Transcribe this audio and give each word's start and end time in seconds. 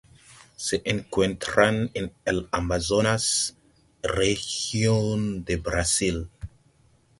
Se 0.57 0.81
encuentran 0.83 1.91
en 1.93 2.11
el 2.25 2.49
Amazonas 2.51 3.55
región 4.01 5.45
de 5.45 5.57
Brasil. 5.57 6.27